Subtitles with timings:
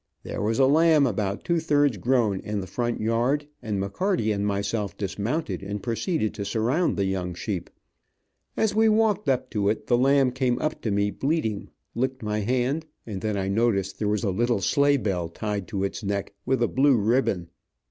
[0.23, 4.47] There was a lamb about two thirds grown, in the front yard, and McCarty and
[4.47, 7.69] myself dismounted and proceeded to surround the young sheep.
[8.57, 12.39] As we walked up to it, the lamb came up to me bleating, licked my
[12.39, 16.33] hand, and then I noticed there was a little sleigh bell tied to its neck
[16.47, 17.49] with a blue ribbon.